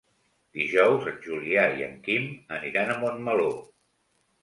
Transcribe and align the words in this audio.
Dijous 0.59 1.05
en 1.11 1.19
Julià 1.27 1.67
i 1.83 1.87
en 1.91 1.95
Quim 2.09 2.27
aniran 2.59 2.97
a 2.97 2.99
Montmeló. 3.07 3.51